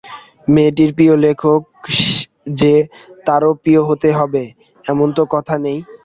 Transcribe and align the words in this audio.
মেয়েটির 0.53 0.91
প্রিয় 0.97 1.15
লেখক 1.25 1.61
যে 2.61 2.73
তারও 3.27 3.51
প্রিয় 3.61 3.81
হতে 3.89 4.09
হবে 4.17 4.43
এমন 4.85 5.07
তো 5.17 5.23
কথা 5.33 5.55
নেই। 5.65 5.79